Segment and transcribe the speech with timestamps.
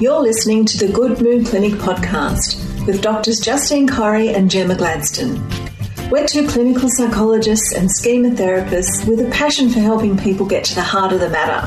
[0.00, 5.40] You're listening to the Good Mood Clinic podcast with Doctors Justine Corrie and Gemma Gladstone.
[6.10, 10.74] We're two clinical psychologists and schema therapists with a passion for helping people get to
[10.74, 11.64] the heart of the matter,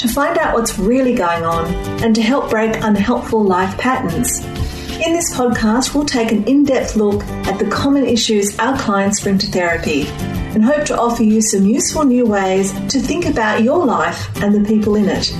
[0.00, 1.72] to find out what's really going on,
[2.02, 4.40] and to help break unhelpful life patterns.
[4.40, 9.20] In this podcast, we'll take an in depth look at the common issues our clients
[9.20, 13.62] bring to therapy and hope to offer you some useful new ways to think about
[13.62, 15.32] your life and the people in it.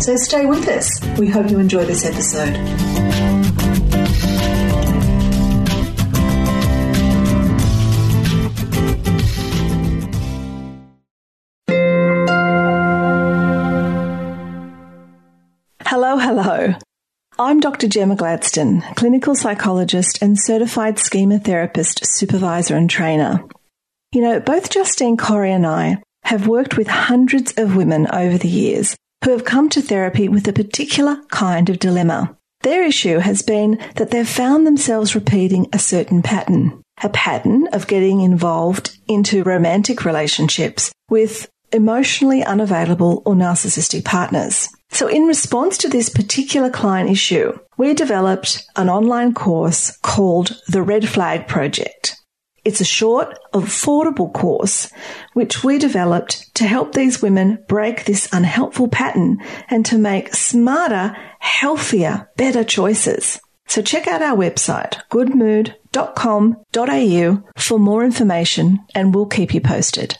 [0.00, 1.04] So stay with us.
[1.18, 2.54] We hope you enjoy this episode.
[15.84, 16.74] Hello, hello.
[17.36, 17.88] I'm Dr.
[17.88, 23.44] Gemma Gladstone, clinical psychologist and certified schema therapist, supervisor, and trainer.
[24.12, 28.48] You know, both Justine Corrie and I have worked with hundreds of women over the
[28.48, 32.36] years who have come to therapy with a particular kind of dilemma.
[32.62, 37.86] Their issue has been that they've found themselves repeating a certain pattern, a pattern of
[37.86, 44.68] getting involved into romantic relationships with emotionally unavailable or narcissistic partners.
[44.90, 50.82] So in response to this particular client issue, we developed an online course called the
[50.82, 52.16] Red Flag Project.
[52.64, 54.90] It's a short, affordable course
[55.32, 59.38] which we developed to help these women break this unhelpful pattern
[59.70, 63.40] and to make smarter, healthier, better choices.
[63.68, 70.18] So check out our website, goodmood.com.au for more information and we'll keep you posted.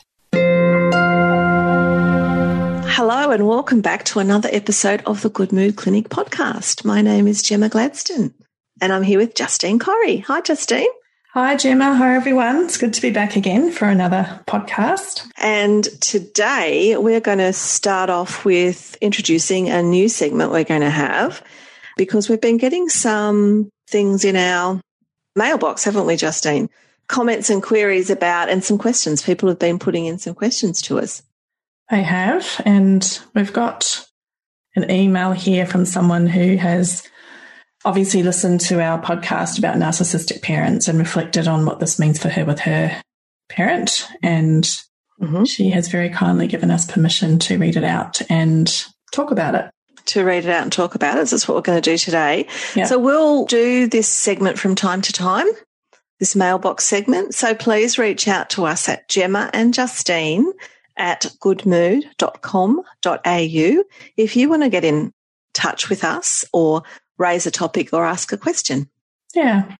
[2.91, 6.85] Hello and welcome back to another episode of the Good Mood Clinic podcast.
[6.85, 8.33] My name is Gemma Gladstone
[8.81, 10.19] and I'm here with Justine Corrie.
[10.19, 10.87] Hi, Justine.
[11.33, 11.93] Hi, Gemma.
[11.93, 12.63] Hi, everyone.
[12.63, 15.29] It's good to be back again for another podcast.
[15.37, 20.89] And today we're going to start off with introducing a new segment we're going to
[20.89, 21.43] have
[21.97, 24.81] because we've been getting some things in our
[25.35, 26.67] mailbox, haven't we, Justine?
[27.07, 29.21] Comments and queries about, and some questions.
[29.21, 31.21] People have been putting in some questions to us.
[31.91, 32.59] They have.
[32.65, 34.03] And we've got
[34.75, 37.07] an email here from someone who has
[37.85, 42.29] obviously listened to our podcast about narcissistic parents and reflected on what this means for
[42.29, 43.01] her with her
[43.47, 44.07] parent.
[44.21, 44.63] And
[45.21, 45.45] mm-hmm.
[45.45, 49.69] she has very kindly given us permission to read it out and talk about it.
[50.07, 51.29] To read it out and talk about it.
[51.29, 52.47] That's what we're going to do today.
[52.75, 52.85] Yeah.
[52.85, 55.47] So we'll do this segment from time to time,
[56.19, 57.35] this mailbox segment.
[57.35, 60.51] So please reach out to us at Gemma and Justine
[60.97, 63.83] at goodmood.com.au
[64.17, 65.13] if you want to get in
[65.53, 66.83] touch with us or
[67.19, 68.89] raise a topic or ask a question.
[69.35, 69.75] Yeah.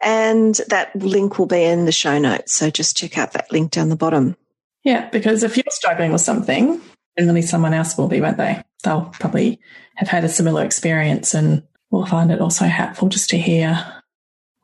[0.00, 2.52] And that link will be in the show notes.
[2.52, 4.36] So just check out that link down the bottom.
[4.84, 6.80] Yeah, because if you're struggling with something,
[7.18, 8.62] generally someone else will be, won't they?
[8.82, 9.60] They'll probably
[9.96, 14.02] have had a similar experience and will find it also helpful just to hear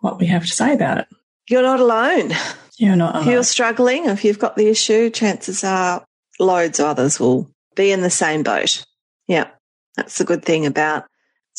[0.01, 1.09] what we have to say about it.
[1.49, 2.33] You're not alone.
[2.77, 3.29] You're not alone.
[3.29, 6.05] If you're struggling, if you've got the issue, chances are
[6.39, 8.85] loads of others will be in the same boat.
[9.27, 9.49] Yeah.
[9.97, 11.07] That's the good thing about,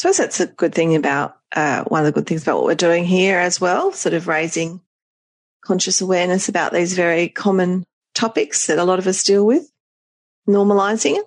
[0.02, 2.74] suppose that's a good thing about, uh, one of the good things about what we're
[2.74, 4.82] doing here as well, sort of raising
[5.64, 7.84] conscious awareness about these very common
[8.16, 9.72] topics that a lot of us deal with,
[10.50, 11.26] normalizing it.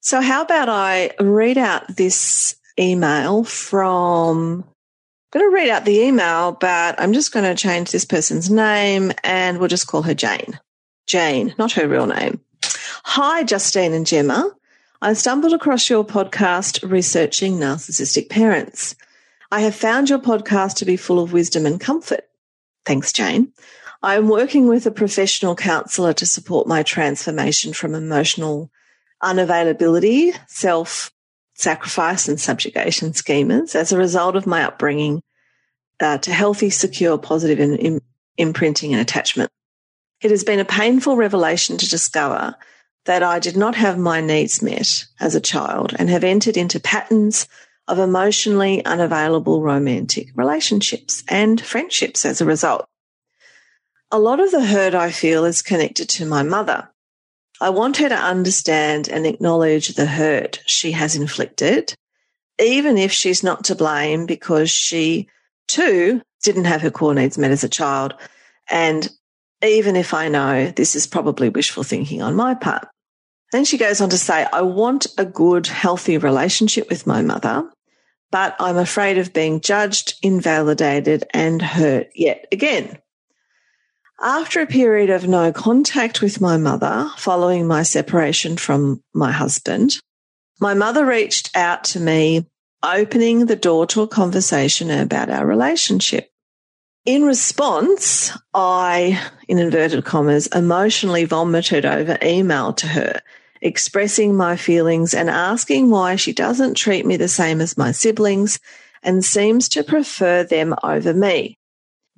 [0.00, 4.64] So how about I read out this email from
[5.32, 8.50] I'm going to read out the email, but I'm just going to change this person's
[8.50, 10.58] name and we'll just call her Jane.
[11.06, 12.40] Jane, not her real name.
[13.04, 14.56] Hi, Justine and Gemma.
[15.00, 18.96] I stumbled across your podcast, Researching Narcissistic Parents.
[19.52, 22.28] I have found your podcast to be full of wisdom and comfort.
[22.84, 23.52] Thanks, Jane.
[24.02, 28.72] I am working with a professional counselor to support my transformation from emotional
[29.22, 31.12] unavailability, self
[31.54, 35.22] sacrifice and subjugation schemas as a result of my upbringing
[36.00, 38.00] uh, to healthy, secure, positive in, in,
[38.36, 39.50] imprinting and attachment.
[40.22, 42.56] It has been a painful revelation to discover
[43.08, 46.78] that I did not have my needs met as a child and have entered into
[46.78, 47.48] patterns
[47.88, 52.86] of emotionally unavailable romantic relationships and friendships as a result.
[54.10, 56.90] A lot of the hurt I feel is connected to my mother,
[57.60, 61.94] I want her to understand and acknowledge the hurt she has inflicted,
[62.60, 65.28] even if she's not to blame because she
[65.66, 68.14] too didn't have her core needs met as a child.
[68.70, 69.08] And
[69.62, 72.86] even if I know this is probably wishful thinking on my part.
[73.52, 77.70] Then she goes on to say, I want a good, healthy relationship with my mother,
[78.30, 82.98] but I'm afraid of being judged, invalidated, and hurt yet again.
[84.20, 89.92] After a period of no contact with my mother following my separation from my husband,
[90.60, 92.46] my mother reached out to me
[92.82, 96.30] opening the door to a conversation about our relationship.
[97.08, 99.18] In response, I,
[99.48, 103.22] in inverted commas, emotionally vomited over email to her,
[103.62, 108.60] expressing my feelings and asking why she doesn't treat me the same as my siblings
[109.02, 111.56] and seems to prefer them over me.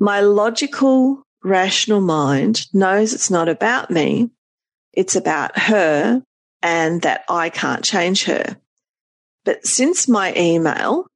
[0.01, 4.31] My logical, rational mind knows it's not about me.
[4.93, 6.21] It's about her
[6.63, 8.57] and that I can't change her.
[9.45, 11.07] But since my email,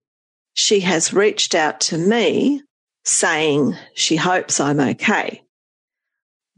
[0.52, 2.62] she has reached out to me
[3.04, 5.42] saying she hopes I'm okay.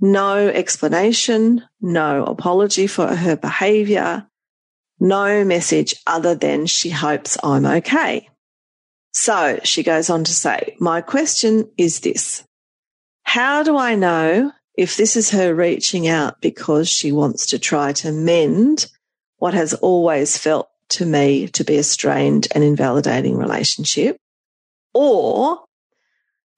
[0.01, 4.27] No explanation, no apology for her behavior,
[5.01, 8.29] no message other than she hopes I'm okay.
[9.13, 12.45] So she goes on to say, my question is this.
[13.23, 17.93] How do I know if this is her reaching out because she wants to try
[17.95, 18.87] to mend
[19.39, 24.17] what has always felt to me to be a strained and invalidating relationship?
[24.93, 25.66] Or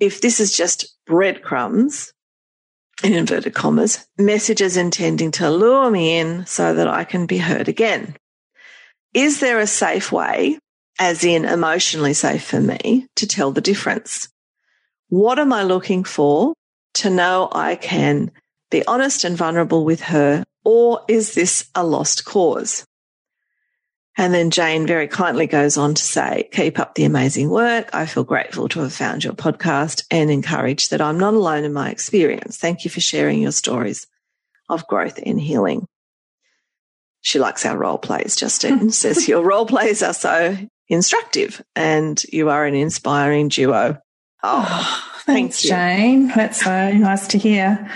[0.01, 2.13] if this is just breadcrumbs,
[3.03, 7.69] in inverted commas, messages intending to lure me in so that I can be heard
[7.69, 8.17] again.
[9.15, 10.59] Is there a safe way,
[10.99, 14.29] as in emotionally safe for me, to tell the difference?
[15.09, 16.55] What am I looking for
[16.95, 18.31] to know I can
[18.71, 22.85] be honest and vulnerable with her, or is this a lost cause?
[24.19, 27.89] And then Jane very kindly goes on to say, keep up the amazing work.
[27.93, 31.73] I feel grateful to have found your podcast and encouraged that I'm not alone in
[31.73, 32.57] my experience.
[32.57, 34.09] Thank you for sharing your stories
[34.69, 35.87] of growth and healing.
[37.21, 40.57] She likes our role plays, Justine says your role plays are so
[40.89, 43.99] instructive and you are an inspiring duo.
[44.43, 46.29] Oh, oh thanks, thank Jane.
[46.35, 47.89] That's so nice to hear.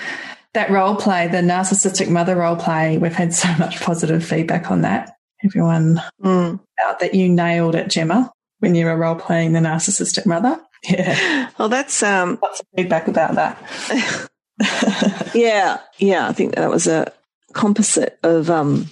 [0.55, 4.83] That role play, the narcissistic mother role play, we've had so much positive feedback on
[4.83, 6.61] that everyone mm.
[6.85, 10.61] out that you nailed it, Gemma, when you were role playing the narcissistic mother.
[10.85, 11.49] Yeah.
[11.61, 14.29] Well, that's um, lots of feedback about that.
[15.33, 16.29] yeah, yeah.
[16.29, 17.13] I think that was a
[17.53, 18.91] composite of um,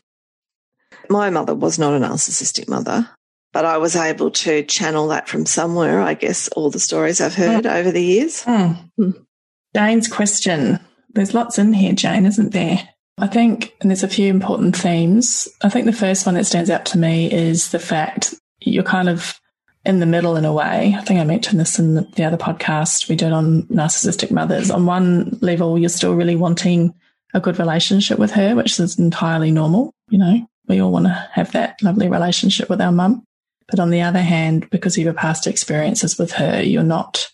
[1.08, 3.10] my mother was not a narcissistic mother,
[3.52, 6.00] but I was able to channel that from somewhere.
[6.00, 7.74] I guess all the stories I've heard mm.
[7.74, 8.44] over the years.
[8.44, 8.90] Mm.
[8.96, 9.26] Mm.
[9.74, 10.78] Jane's question.
[11.12, 12.88] There's lots in here, Jane, isn't there?
[13.20, 15.46] I think, and there's a few important themes.
[15.62, 19.10] I think the first one that stands out to me is the fact you're kind
[19.10, 19.38] of
[19.84, 20.94] in the middle in a way.
[20.96, 24.70] I think I mentioned this in the other podcast we did on narcissistic mothers.
[24.70, 26.94] On one level, you're still really wanting
[27.34, 29.94] a good relationship with her, which is entirely normal.
[30.08, 33.24] You know, we all want to have that lovely relationship with our mum.
[33.68, 37.30] But on the other hand, because of your past experiences with her, you're not,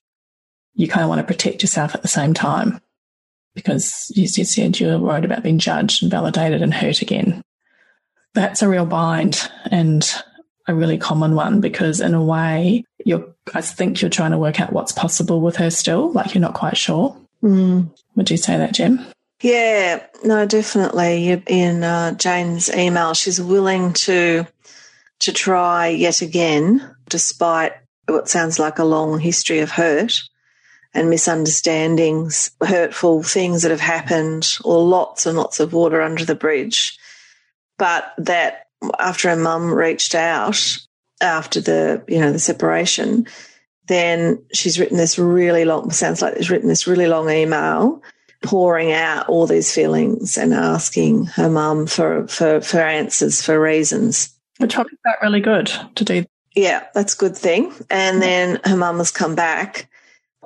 [0.74, 2.80] you kind of want to protect yourself at the same time
[3.56, 7.42] because you said you're worried about being judged and validated and hurt again.
[8.34, 10.08] That's a real bind and
[10.68, 14.60] a really common one because in a way you're I think you're trying to work
[14.60, 17.16] out what's possible with her still, like you're not quite sure.
[17.42, 17.90] Mm.
[18.14, 19.04] Would you say that, Gem?
[19.40, 21.42] Yeah, no, definitely.
[21.46, 24.46] In uh, Jane's email, she's willing to
[25.20, 27.72] to try yet again, despite
[28.06, 30.20] what sounds like a long history of hurt
[30.96, 36.34] and misunderstandings, hurtful things that have happened, or lots and lots of water under the
[36.34, 36.98] bridge.
[37.78, 40.78] But that after her mum reached out
[41.20, 43.26] after the, you know, the separation,
[43.88, 48.02] then she's written this really long, sounds like she's written this really long email
[48.42, 54.34] pouring out all these feelings and asking her mum for, for, for answers, for reasons.
[54.58, 56.24] Which I felt really good to do.
[56.54, 57.72] Yeah, that's a good thing.
[57.90, 59.90] And then her mum has come back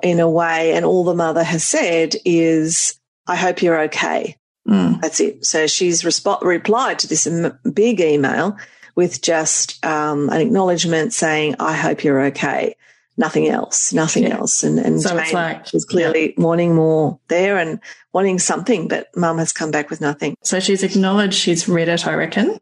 [0.03, 4.37] in a way, and all the mother has said is, I hope you're okay.
[4.67, 5.01] Mm.
[5.01, 5.45] That's it.
[5.45, 7.27] So she's resp- replied to this
[7.73, 8.57] big email
[8.95, 12.75] with just um, an acknowledgement saying, I hope you're okay.
[13.17, 14.37] Nothing else, nothing yeah.
[14.37, 14.63] else.
[14.63, 16.43] And, and so Jane like, was clearly yeah.
[16.43, 17.79] wanting more there and
[18.13, 20.35] wanting something, but mum has come back with nothing.
[20.43, 22.59] So she's acknowledged she's read it, I reckon.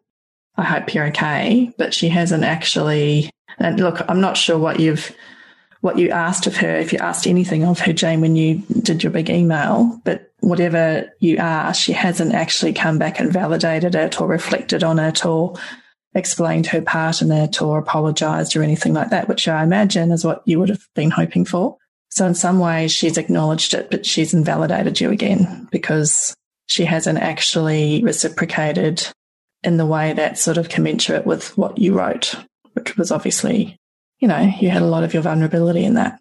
[0.57, 3.29] I hope you're okay, but she hasn't actually.
[3.57, 5.15] And look, I'm not sure what you've
[5.81, 9.01] what you asked of her, if you asked anything of her, Jane, when you did
[9.01, 14.19] your big email, but whatever you asked, she hasn't actually come back and validated it
[14.19, 15.55] or reflected on it or
[16.15, 20.25] explained her part in it or apologized or anything like that, which I imagine is
[20.25, 21.77] what you would have been hoping for.
[22.09, 27.19] So in some ways she's acknowledged it, but she's invalidated you again because she hasn't
[27.19, 29.07] actually reciprocated
[29.63, 32.35] in the way that's sort of commensurate with what you wrote,
[32.73, 33.77] which was obviously
[34.19, 36.19] you know, you had a lot of your vulnerability in that.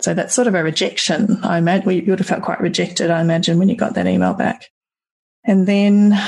[0.00, 1.38] So that's sort of a rejection.
[1.42, 4.34] I imagine you would have felt quite rejected, I imagine, when you got that email
[4.34, 4.68] back.
[5.44, 6.18] And then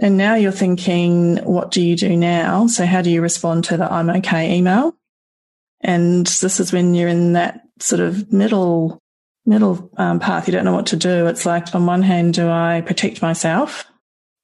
[0.00, 2.66] And now you're thinking, what do you do now?
[2.66, 4.94] So how do you respond to the I'm okay email?
[5.80, 8.98] And this is when you're in that sort of middle,
[9.46, 10.46] middle um, path.
[10.46, 11.26] You don't know what to do.
[11.26, 13.86] It's like, on one hand, do I protect myself?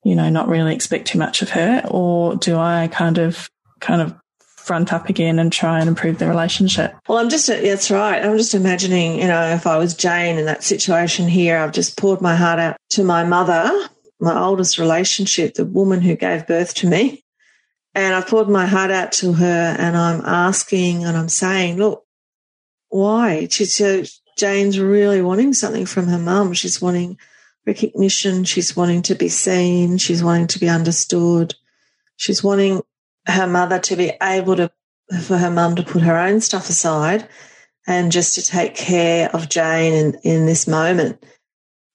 [0.02, 3.48] You know, not really expect too much of her, or do I kind of,
[3.80, 4.14] kind of
[4.64, 6.94] front up again and try and improve the relationship.
[7.06, 8.24] Well, I'm just, that's right.
[8.24, 11.98] I'm just imagining, you know, if I was Jane in that situation here, I've just
[11.98, 13.70] poured my heart out to my mother,
[14.20, 17.22] my oldest relationship, the woman who gave birth to me.
[17.94, 22.04] And I've poured my heart out to her and I'm asking and I'm saying, look,
[22.88, 23.46] why?
[23.50, 24.04] She's, uh,
[24.36, 26.54] Jane's really wanting something from her mum.
[26.54, 27.18] She's wanting
[27.66, 28.44] recognition.
[28.44, 29.98] She's wanting to be seen.
[29.98, 31.54] She's wanting to be understood.
[32.16, 32.82] She's wanting
[33.26, 34.70] her mother to be able to,
[35.22, 37.28] for her mum to put her own stuff aside
[37.86, 41.22] and just to take care of Jane in, in this moment.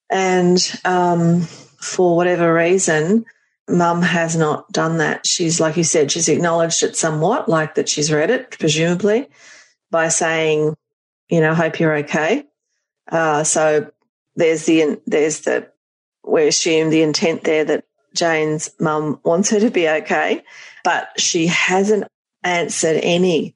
[0.09, 3.25] And um, for whatever reason,
[3.67, 5.25] mum has not done that.
[5.25, 9.27] She's, like you said, she's acknowledged it somewhat, like that she's read it, presumably,
[9.91, 10.75] by saying,
[11.29, 12.45] you know, hope you're okay.
[13.11, 13.91] Uh, so
[14.35, 15.69] there's the, there's the,
[16.23, 20.43] we assume the intent there that Jane's mum wants her to be okay
[20.83, 22.05] but she hasn't
[22.43, 23.55] answered any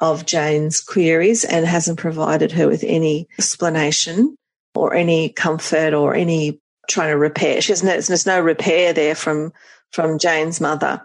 [0.00, 4.36] of Jane's queries and hasn't provided her with any explanation
[4.74, 7.60] or any comfort or any trying to repair.
[7.60, 9.52] She has no, there's no repair there from,
[9.90, 11.04] from Jane's mother.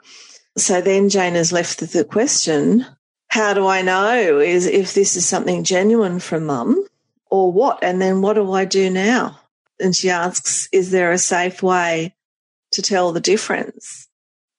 [0.57, 2.85] So then Jane is left with the question,
[3.29, 6.85] how do I know is if this is something genuine from mum
[7.31, 7.79] or what?
[7.83, 9.39] And then what do I do now?
[9.79, 12.13] And she asks, is there a safe way
[12.73, 14.07] to tell the difference?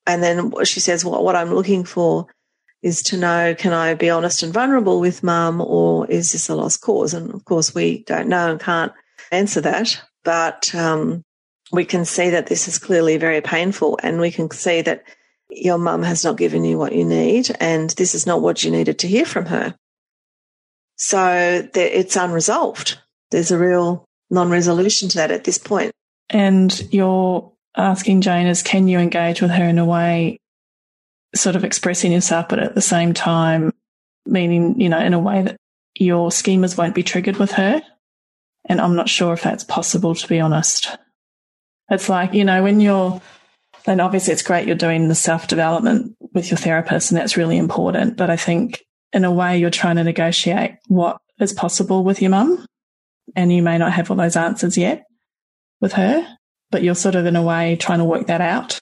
[0.06, 2.26] And then she says, well, what I'm looking for
[2.82, 6.54] is to know, can I be honest and vulnerable with mum or is this a
[6.54, 7.14] lost cause?
[7.14, 8.92] And of course, we don't know and can't
[9.32, 11.22] answer that, but um,
[11.72, 15.04] we can see that this is clearly very painful and we can see that
[15.48, 18.70] your mum has not given you what you need and this is not what you
[18.70, 19.74] needed to hear from her.
[20.96, 22.98] So it's unresolved.
[23.30, 25.92] There's a real non resolution to that at this point.
[26.28, 30.38] And your asking Jane is can you engage with her in a way,
[31.34, 33.72] sort of expressing yourself, but at the same time,
[34.26, 35.56] meaning, you know, in a way that
[35.94, 37.82] your schemas won't be triggered with her.
[38.66, 40.96] And I'm not sure if that's possible, to be honest.
[41.90, 43.20] It's like, you know, when you're,
[43.86, 47.58] and obviously it's great you're doing the self development with your therapist, and that's really
[47.58, 48.16] important.
[48.16, 52.30] But I think in a way you're trying to negotiate what is possible with your
[52.30, 52.64] mum.
[53.36, 55.04] And you may not have all those answers yet
[55.80, 56.26] with her
[56.74, 58.80] but you're sort of in a way trying to work that out.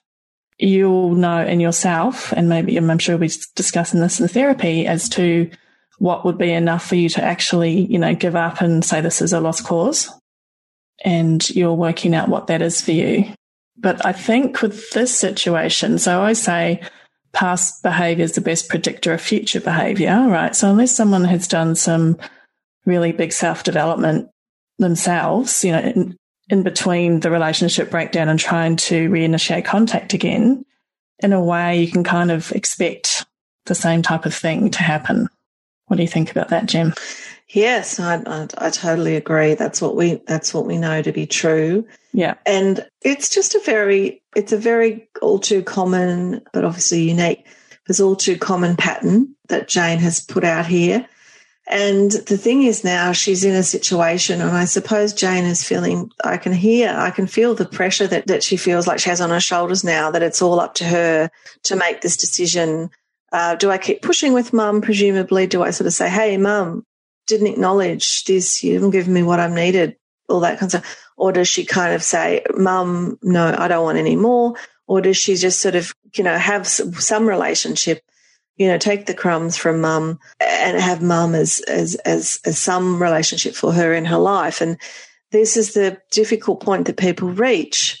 [0.57, 5.07] You'll know in yourself, and maybe I'm sure we'll be discussing this in therapy as
[5.09, 5.51] to
[5.99, 9.21] what would be enough for you to actually, you know, give up and say this
[9.21, 10.11] is a lost cause.
[11.05, 13.31] And you're working out what that is for you.
[13.77, 16.81] But I think with this situation, so I say
[17.31, 20.55] past behavior is the best predictor of future behavior, right?
[20.55, 22.17] So unless someone has done some
[22.87, 24.31] really big self development
[24.79, 26.13] themselves, you know,
[26.53, 30.63] in between the relationship breakdown and trying to reinitiate contact again,
[31.17, 33.25] in a way, you can kind of expect
[33.65, 35.27] the same type of thing to happen.
[35.87, 36.93] What do you think about that, Gem?
[37.49, 39.55] Yes, I, I, I, totally agree.
[39.55, 41.87] That's what we that's what we know to be true.
[42.11, 47.45] Yeah, and it's just a very it's a very all too common, but obviously unique.
[47.89, 51.07] It's all too common pattern that Jane has put out here.
[51.67, 56.11] And the thing is now she's in a situation, and I suppose Jane is feeling,
[56.23, 59.21] I can hear, I can feel the pressure that, that she feels like she has
[59.21, 61.31] on her shoulders now, that it's all up to her
[61.63, 62.89] to make this decision.
[63.31, 64.81] Uh, do I keep pushing with mum?
[64.81, 66.85] Presumably, do I sort of say, hey, mum,
[67.27, 69.95] didn't acknowledge this, you haven't given me what I'm needed,
[70.27, 71.11] all that kind of stuff?
[71.15, 74.55] Or does she kind of say, mum, no, I don't want any more?
[74.85, 78.03] Or does she just sort of, you know, have some relationship
[78.57, 83.01] you know, take the crumbs from mum and have mum as, as, as, as some
[83.01, 84.61] relationship for her in her life.
[84.61, 84.77] And
[85.31, 87.99] this is the difficult point that people reach.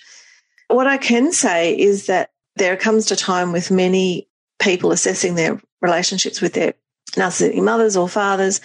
[0.67, 4.27] What I can say is that there comes a time with many
[4.59, 6.73] people assessing their relationships with their
[7.11, 8.61] narcissistic mothers or fathers.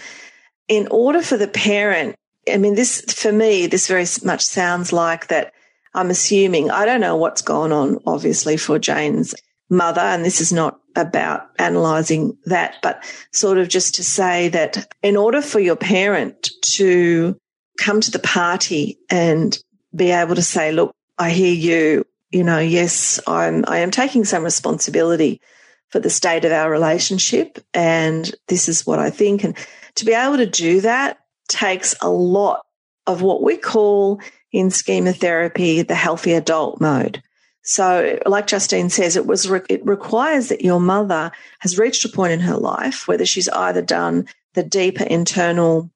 [0.68, 2.16] In order for the parent,
[2.50, 5.54] I mean, this, for me, this very much sounds like that
[5.94, 9.34] I'm assuming, I don't know what's gone on, obviously, for Jane's
[9.70, 14.92] mother, and this is not about analyzing that, but sort of just to say that
[15.02, 17.36] in order for your parent to
[17.78, 19.58] come to the party and
[19.94, 24.24] be able to say, look, I hear you, you know, yes, I'm, I am taking
[24.24, 25.40] some responsibility
[25.88, 27.58] for the state of our relationship.
[27.72, 29.44] And this is what I think.
[29.44, 29.56] And
[29.94, 32.64] to be able to do that takes a lot
[33.06, 34.20] of what we call
[34.52, 37.22] in schema therapy the healthy adult mode.
[37.68, 42.08] So, like Justine says, it was re- it requires that your mother has reached a
[42.08, 45.90] point in her life whether she's either done the deeper internal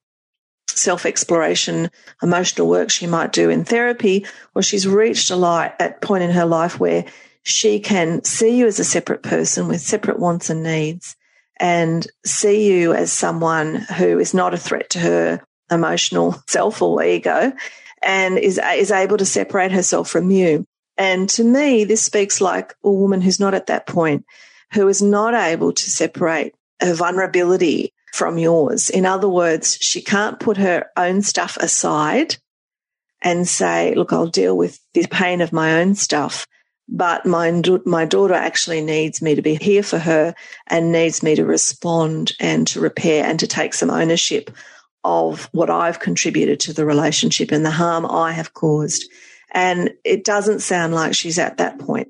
[0.69, 1.91] self exploration,
[2.23, 6.31] emotional work she might do in therapy, or she's reached a light at point in
[6.33, 7.07] her life where
[7.43, 11.17] she can see you as a separate person with separate wants and needs
[11.59, 17.03] and see you as someone who is not a threat to her emotional self or
[17.03, 17.51] ego
[18.03, 20.67] and is, is able to separate herself from you.
[21.03, 24.25] And to me, this speaks like a woman who's not at that point,
[24.73, 28.89] who is not able to separate her vulnerability from yours.
[28.89, 32.37] In other words, she can't put her own stuff aside
[33.21, 36.47] and say, look, I'll deal with the pain of my own stuff.
[36.89, 37.51] But my,
[37.85, 40.37] my daughter actually needs me to be here for her
[40.69, 44.53] and needs me to respond and to repair and to take some ownership
[45.03, 49.11] of what I've contributed to the relationship and the harm I have caused.
[49.53, 52.09] And it doesn't sound like she's at that point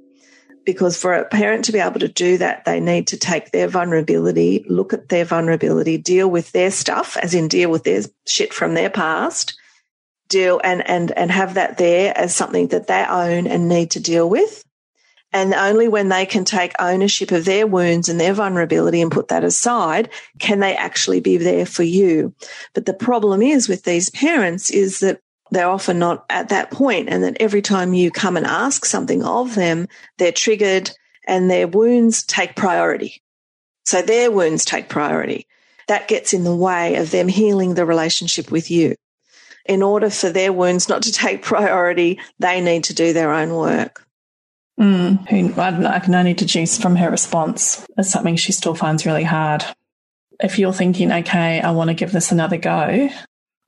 [0.65, 3.69] because for a parent to be able to do that, they need to take their
[3.69, 8.55] vulnerability, look at their vulnerability, deal with their stuff, as in deal with their shit
[8.55, 9.59] from their past,
[10.29, 14.01] deal and, and, and have that there as something that they own and need to
[14.01, 14.65] deal with.
[15.35, 19.29] And only when they can take ownership of their wounds and their vulnerability and put
[19.29, 22.35] that aside, can they actually be there for you.
[22.75, 25.21] But the problem is with these parents is that
[25.53, 29.23] they're often not at that point and that every time you come and ask something
[29.23, 30.91] of them, they're triggered
[31.27, 33.23] and their wounds take priority.
[33.85, 35.47] So their wounds take priority.
[35.89, 38.97] That gets in the way of them healing the relationship with you.
[39.67, 43.55] In order for their wounds not to take priority, they need to do their own
[43.55, 44.07] work.
[44.81, 49.65] Mm, I, can only deduce from her response as something she still finds really hard.
[50.41, 53.11] If you're thinking, okay, I want to give this another go,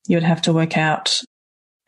[0.09, 1.21] you would have to work out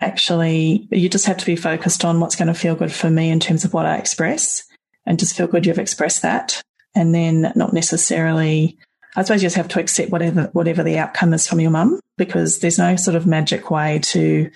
[0.01, 3.31] actually, you just have to be focused on what's going to feel good for me
[3.31, 4.65] in terms of what I express
[5.07, 6.63] and just feel good you've expressed that.
[6.95, 8.79] And then not necessarily,
[9.15, 12.01] I suppose you just have to accept whatever, whatever the outcome is from your mum
[12.17, 14.51] because there's no sort of magic way to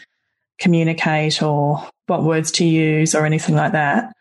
[0.59, 4.13] communicate or what words to use or anything like that.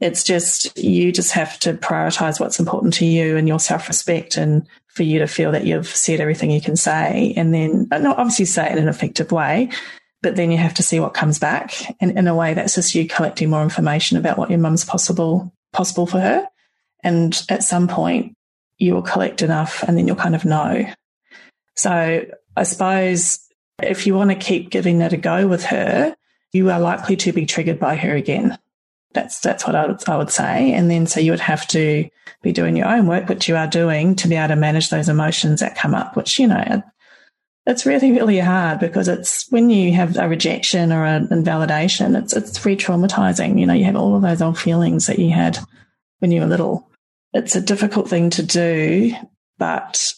[0.00, 4.36] It's just, you just have to prioritize what's important to you and your self respect
[4.36, 7.34] and for you to feel that you've said everything you can say.
[7.36, 9.70] And then, but not obviously say it in an effective way,
[10.22, 11.96] but then you have to see what comes back.
[12.00, 15.52] And in a way, that's just you collecting more information about what your mum's possible
[15.72, 16.48] possible for her.
[17.04, 18.36] And at some point,
[18.78, 20.90] you will collect enough, and then you'll kind of know.
[21.76, 22.26] So
[22.56, 23.40] I suppose
[23.82, 26.16] if you want to keep giving that a go with her,
[26.52, 28.58] you are likely to be triggered by her again.
[29.12, 30.72] That's that's what I would, I would say.
[30.72, 32.08] And then so you would have to
[32.42, 35.08] be doing your own work, which you are doing, to be able to manage those
[35.08, 36.16] emotions that come up.
[36.16, 36.82] Which you know
[37.68, 42.32] it's really, really hard because it's when you have a rejection or an invalidation, it's
[42.32, 43.60] it's re-traumatizing.
[43.60, 45.58] You know, you have all of those old feelings that you had
[46.20, 46.88] when you were little.
[47.34, 49.12] It's a difficult thing to do,
[49.58, 50.14] but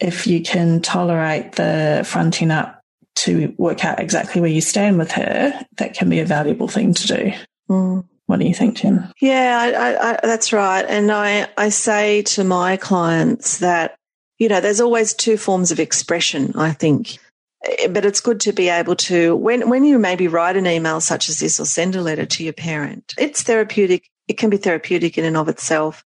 [0.00, 2.80] if you can tolerate the fronting up
[3.16, 6.94] to work out exactly where you stand with her, that can be a valuable thing
[6.94, 7.32] to do.
[7.68, 8.04] Mm.
[8.26, 9.12] What do you think, Gem?
[9.20, 10.86] Yeah, I, I, that's right.
[10.88, 13.98] And I, I say to my clients that
[14.44, 17.16] you know, there's always two forms of expression, I think.
[17.64, 21.00] Eh, but it's good to be able to, when, when you maybe write an email
[21.00, 24.10] such as this or send a letter to your parent, it's therapeutic.
[24.28, 26.04] It can be therapeutic in and of itself.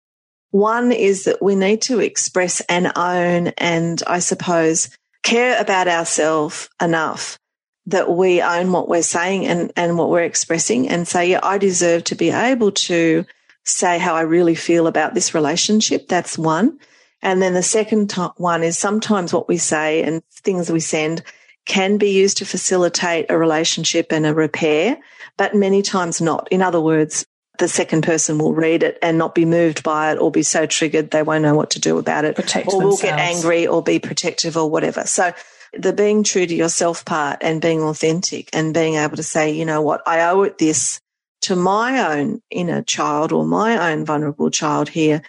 [0.51, 4.89] One is that we need to express and own and I suppose
[5.23, 7.39] care about ourselves enough
[7.85, 11.57] that we own what we're saying and, and what we're expressing and say, yeah, I
[11.57, 13.25] deserve to be able to
[13.63, 16.09] say how I really feel about this relationship.
[16.09, 16.79] That's one.
[17.21, 21.23] And then the second one is sometimes what we say and things we send
[21.65, 24.97] can be used to facilitate a relationship and a repair,
[25.37, 26.47] but many times not.
[26.51, 27.25] In other words,
[27.57, 30.65] the second person will read it and not be moved by it or be so
[30.65, 33.81] triggered they won't know what to do about it Protect or will get angry or
[33.81, 35.03] be protective or whatever.
[35.05, 35.33] So
[35.73, 39.65] the being true to yourself part and being authentic and being able to say, you
[39.65, 40.99] know what, I owe it this
[41.41, 45.21] to my own inner child or my own vulnerable child here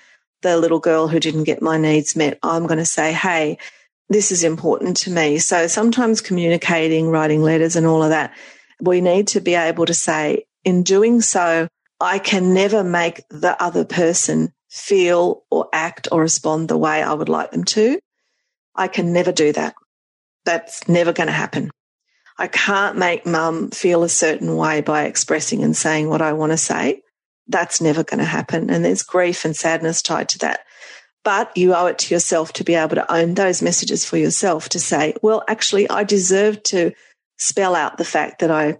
[0.47, 3.59] the little girl who didn't get my needs met, I'm going to say, hey,
[4.09, 5.39] this is important to me.
[5.39, 8.35] So sometimes communicating, writing letters, and all of that,
[8.81, 11.69] we need to be able to say, in doing so,
[12.01, 17.13] I can never make the other person feel or act or respond the way I
[17.13, 17.99] would like them to.
[18.75, 19.75] I can never do that.
[20.45, 21.71] That's never going to happen.
[22.39, 26.53] I can't make mum feel a certain way by expressing and saying what I want
[26.53, 27.01] to say
[27.49, 28.71] that's never going to happen.
[28.71, 30.61] And there's grief and sadness tied to that.
[31.25, 34.69] But you owe it to yourself to be able to own those messages for yourself
[34.71, 36.93] to say, well, actually, I deserve to
[37.39, 38.79] spell out the fact that I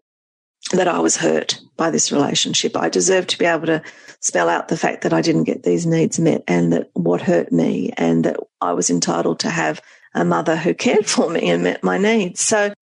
[0.73, 2.77] that I was hurt by this relationship.
[2.77, 3.83] I deserve to be able to
[4.21, 7.53] spell out the fact that I didn't get these needs met and that what hurt
[7.53, 9.81] me and that I was entitled to have
[10.15, 12.41] a mother who cared for me and met my needs.
[12.41, 12.73] So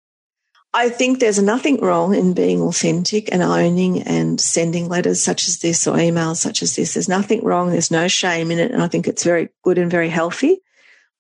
[0.77, 5.61] I think there's nothing wrong in being authentic and owning and sending letters such as
[5.61, 6.95] this or emails such as this.
[6.95, 7.71] There's nothing wrong.
[7.71, 8.73] There's no shame in it.
[8.73, 10.59] And I think it's very good and very healthy.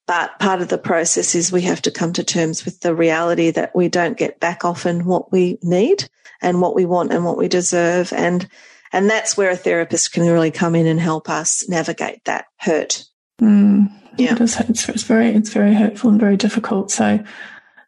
[0.08, 3.52] But part of the process is we have to come to terms with the reality
[3.52, 6.08] that we don't get back often what we need
[6.42, 8.12] and what we want and what we deserve.
[8.12, 8.48] And,
[8.92, 13.04] and that's where a therapist can really come in and help us navigate that hurt.
[13.40, 13.88] Mm,
[14.18, 14.34] yeah.
[14.34, 16.90] It is, it's, it's very, it's very hurtful and very difficult.
[16.90, 17.24] So,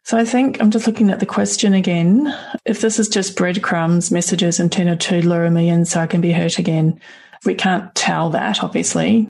[0.07, 2.33] so I think I'm just looking at the question again.
[2.63, 6.31] If this is just breadcrumbs, messages intended to lure me in so I can be
[6.31, 7.01] hurt again,
[7.43, 9.27] we can't tell that, obviously.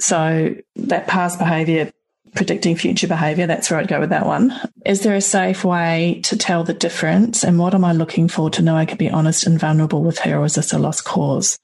[0.00, 1.92] So that past behavior
[2.34, 3.46] predicting future behavior.
[3.46, 4.52] That's where I'd go with that one.
[4.84, 7.44] Is there a safe way to tell the difference?
[7.44, 10.18] And what am I looking for to know I can be honest and vulnerable with
[10.20, 11.56] her, or is this a lost cause?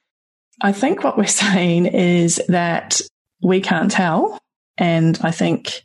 [0.61, 3.01] I think what we're saying is that
[3.43, 4.38] we can't tell.
[4.79, 5.83] And I think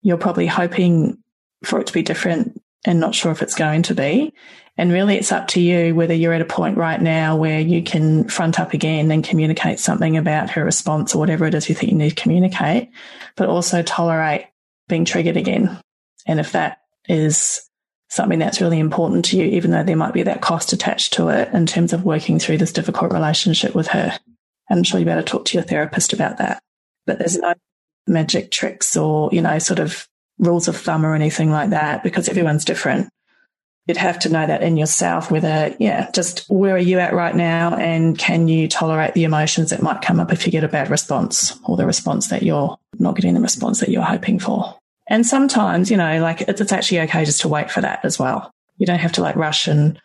[0.00, 1.18] you're probably hoping
[1.64, 4.32] for it to be different and not sure if it's going to be.
[4.76, 7.82] And really, it's up to you whether you're at a point right now where you
[7.82, 11.74] can front up again and communicate something about her response or whatever it is you
[11.74, 12.90] think you need to communicate,
[13.36, 14.46] but also tolerate
[14.88, 15.78] being triggered again.
[16.26, 17.68] And if that is
[18.08, 21.28] something that's really important to you, even though there might be that cost attached to
[21.28, 24.18] it in terms of working through this difficult relationship with her.
[24.70, 26.62] I'm sure you better talk to your therapist about that.
[27.06, 27.54] But there's no
[28.06, 30.08] magic tricks or, you know, sort of
[30.44, 33.08] rules of thumb or anything like that because everyone's different.
[33.86, 37.36] You'd have to know that in yourself whether yeah just where are you at right
[37.36, 40.68] now and can you tolerate the emotions that might come up if you get a
[40.68, 44.74] bad response or the response that you're not getting the response that you're hoping for.
[45.08, 48.50] And sometimes you know like it's, actually okay just to wait for that as well.
[48.78, 50.00] You don't have to like rush and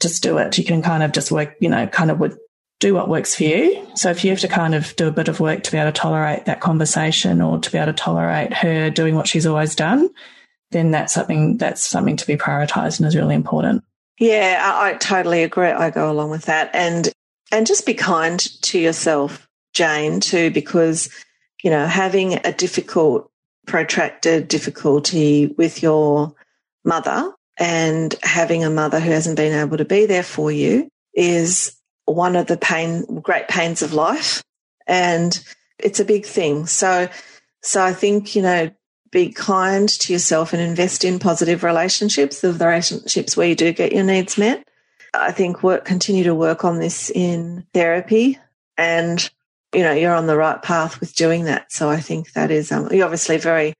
[0.00, 0.56] just do it.
[0.56, 2.38] You can kind of just work you know kind of would
[2.84, 5.28] do what works for you so if you have to kind of do a bit
[5.28, 8.52] of work to be able to tolerate that conversation or to be able to tolerate
[8.52, 10.10] her doing what she's always done
[10.74, 13.82] then that's something that's something to be prioritized and is really important.
[14.18, 15.68] Yeah, I, I totally agree.
[15.68, 17.10] I go along with that, and
[17.50, 21.08] and just be kind to yourself, Jane, too, because
[21.62, 23.30] you know having a difficult,
[23.66, 26.34] protracted difficulty with your
[26.84, 31.76] mother and having a mother who hasn't been able to be there for you is
[32.06, 34.42] one of the pain, great pains of life,
[34.86, 35.42] and
[35.78, 36.66] it's a big thing.
[36.66, 37.08] So,
[37.62, 38.70] so I think you know
[39.10, 43.92] be kind to yourself and invest in positive relationships, the relationships where you do get
[43.92, 44.66] your needs met.
[45.14, 48.38] I think work continue to work on this in therapy
[48.76, 49.30] and
[49.72, 51.72] you know you're on the right path with doing that.
[51.72, 53.74] So I think that is um, you're obviously very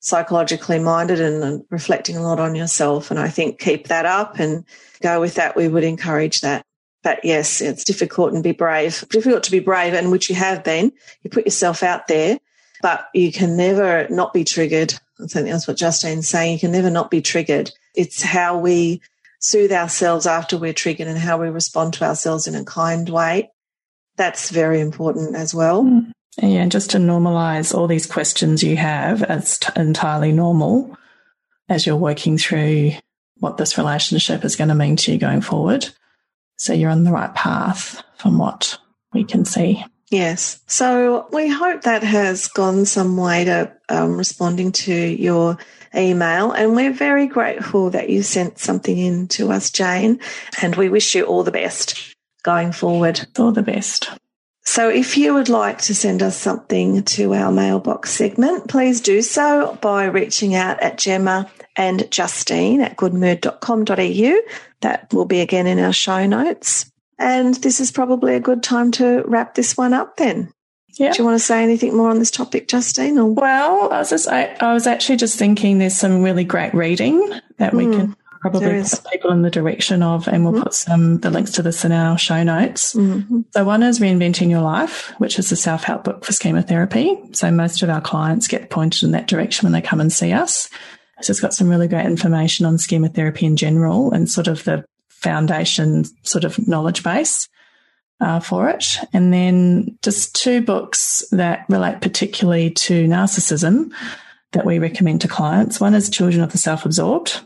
[0.00, 3.10] psychologically minded and, and reflecting a lot on yourself.
[3.10, 4.64] And I think keep that up and
[5.02, 5.56] go with that.
[5.56, 6.64] We would encourage that.
[7.08, 9.04] But yes, it's difficult and be brave.
[9.08, 10.92] Difficult to be brave, and which you have been.
[11.22, 12.38] You put yourself out there
[12.80, 14.94] but you can never not be triggered.
[15.20, 16.54] I think that's what Justine's saying.
[16.54, 17.72] You can never not be triggered.
[17.94, 19.02] It's how we
[19.40, 23.50] soothe ourselves after we're triggered and how we respond to ourselves in a kind way.
[24.16, 25.84] That's very important as well.
[25.84, 26.12] Mm.
[26.40, 30.96] Yeah, just to normalize all these questions you have as t- entirely normal
[31.68, 32.92] as you're working through
[33.38, 35.88] what this relationship is going to mean to you going forward.
[36.58, 38.78] So you're on the right path from what
[39.12, 39.84] we can see.
[40.10, 40.60] Yes.
[40.66, 45.58] So we hope that has gone some way to um, responding to your
[45.94, 46.52] email.
[46.52, 50.20] And we're very grateful that you sent something in to us, Jane.
[50.62, 53.26] And we wish you all the best going forward.
[53.38, 54.10] All the best.
[54.68, 59.22] So if you would like to send us something to our mailbox segment, please do
[59.22, 64.38] so by reaching out at Gemma and Justine at goodmood.com.au.
[64.82, 66.92] That will be again in our show notes.
[67.18, 70.52] And this is probably a good time to wrap this one up then.
[70.98, 71.12] Yeah.
[71.12, 73.18] Do you want to say anything more on this topic, Justine?
[73.18, 73.32] Or?
[73.32, 77.40] Well, I was just, I, I was actually just thinking there's some really great reading
[77.56, 80.62] that we mm, can probably people in the direction of, and we'll mm.
[80.62, 82.94] put some the links to this in our show notes.
[82.94, 83.40] Mm-hmm.
[83.50, 87.18] So one is Reinventing Your Life, which is a self help book for schema therapy.
[87.32, 90.32] So most of our clients get pointed in that direction when they come and see
[90.32, 90.68] us.
[91.20, 94.62] So it's got some really great information on schema therapy in general and sort of
[94.64, 97.48] the foundation sort of knowledge base
[98.20, 98.98] uh, for it.
[99.12, 103.92] And then just two books that relate particularly to narcissism
[104.52, 105.80] that we recommend to clients.
[105.80, 107.40] One is Children of the Self Absorbed.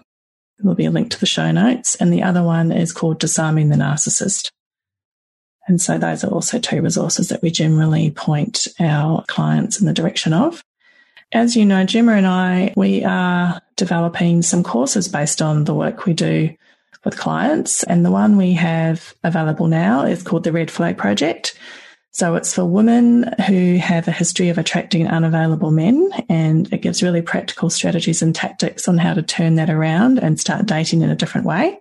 [0.59, 1.95] There'll be a link to the show notes.
[1.97, 4.51] And the other one is called Disarming the Narcissist.
[5.67, 9.93] And so those are also two resources that we generally point our clients in the
[9.93, 10.65] direction of.
[11.33, 16.05] As you know, Gemma and I, we are developing some courses based on the work
[16.05, 16.55] we do
[17.05, 17.83] with clients.
[17.85, 21.59] And the one we have available now is called the Red Flag Project.
[22.15, 27.03] So it's for women who have a history of attracting unavailable men and it gives
[27.03, 31.09] really practical strategies and tactics on how to turn that around and start dating in
[31.09, 31.81] a different way.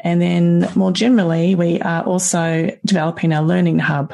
[0.00, 4.12] And then more generally, we are also developing our learning hub,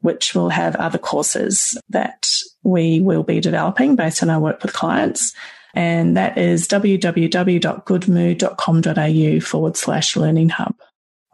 [0.00, 2.26] which will have other courses that
[2.62, 5.34] we will be developing based on our work with clients.
[5.74, 10.74] And that is www.goodmood.com.au forward slash learning hub.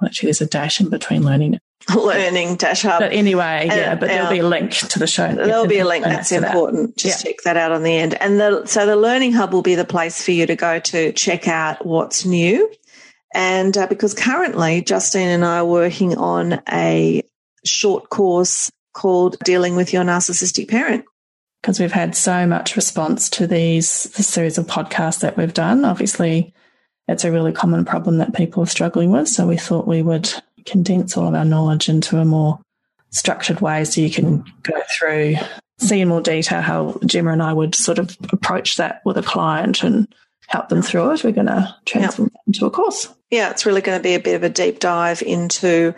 [0.04, 1.58] Actually, there's a dash in between learning
[1.94, 3.00] learning dash hub.
[3.00, 5.34] But anyway, yeah, but there'll be a link to the show.
[5.34, 6.04] There'll be a link.
[6.04, 6.96] That's important.
[6.96, 6.96] That.
[6.96, 7.30] Just yeah.
[7.30, 8.14] check that out on the end.
[8.20, 11.12] And the, so the learning hub will be the place for you to go to
[11.12, 12.70] check out what's new.
[13.34, 17.22] And uh, because currently Justine and I are working on a
[17.64, 21.04] short course called Dealing with Your Narcissistic Parent.
[21.60, 25.84] Because we've had so much response to these the series of podcasts that we've done.
[25.84, 26.54] Obviously,
[27.08, 29.28] it's a really common problem that people are struggling with.
[29.28, 30.32] So we thought we would
[30.64, 32.60] condense all of our knowledge into a more
[33.10, 35.36] structured way so you can go through,
[35.78, 39.22] see in more detail how Gemma and I would sort of approach that with a
[39.22, 40.12] client and
[40.48, 41.24] help them through it.
[41.24, 42.42] We're going to transform yep.
[42.46, 43.08] into a course.
[43.30, 45.94] Yeah, it's really going to be a bit of a deep dive into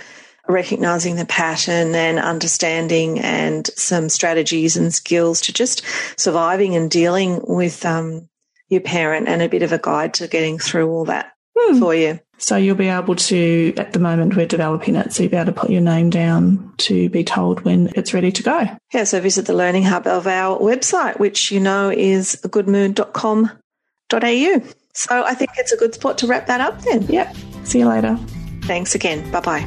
[0.49, 5.83] recognizing the pattern and understanding and some strategies and skills to just
[6.19, 8.29] surviving and dealing with um,
[8.69, 11.79] your parent and a bit of a guide to getting through all that hmm.
[11.79, 12.21] for you.
[12.39, 15.53] So you'll be able to, at the moment we're developing it, so you'll be able
[15.53, 18.67] to put your name down to be told when it's ready to go.
[18.93, 24.63] Yeah, so visit the Learning Hub of our website, which you know is goodmood.com.au.
[24.93, 27.03] So I think it's a good spot to wrap that up then.
[27.03, 27.35] Yep.
[27.65, 28.19] See you later.
[28.63, 29.31] Thanks again.
[29.31, 29.67] Bye bye.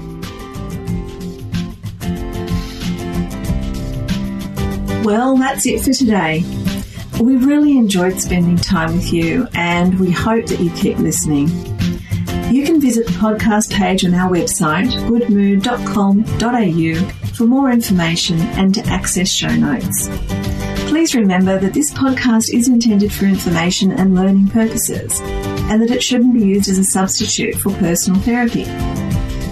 [5.04, 6.44] Well, that's it for today.
[7.20, 11.50] We really enjoyed spending time with you and we hope that you keep listening.
[12.50, 18.82] You can visit the podcast page on our website, goodmood.com.au, for more information and to
[18.88, 20.08] access show notes.
[20.88, 26.02] Please remember that this podcast is intended for information and learning purposes, and that it
[26.02, 28.66] shouldn't be used as a substitute for personal therapy.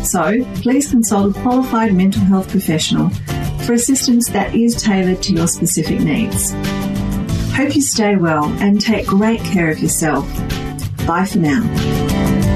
[0.03, 3.09] So, please consult a qualified mental health professional
[3.65, 6.53] for assistance that is tailored to your specific needs.
[7.57, 10.27] Hope you stay well and take great care of yourself.
[11.07, 12.46] Bye for now.